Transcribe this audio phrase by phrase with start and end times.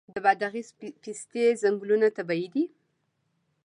[0.13, 0.69] د بادغیس
[1.01, 2.63] پستې ځنګلونه طبیعي دي؟